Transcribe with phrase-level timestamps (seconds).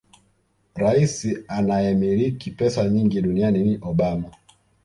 [0.75, 4.31] Rais anayemiliki pesa nyingi duniani ni Obama